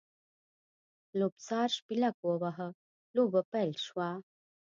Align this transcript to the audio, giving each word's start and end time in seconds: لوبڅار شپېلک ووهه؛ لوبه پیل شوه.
لوبڅار 1.19 1.67
شپېلک 1.77 2.15
ووهه؛ 2.25 2.67
لوبه 3.15 3.41
پیل 3.51 3.71
شوه. 3.85 4.09